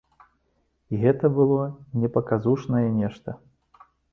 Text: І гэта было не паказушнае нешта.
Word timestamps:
І 0.91 1.01
гэта 1.03 1.31
было 1.35 1.61
не 2.05 2.09
паказушнае 2.17 2.85
нешта. 2.99 3.29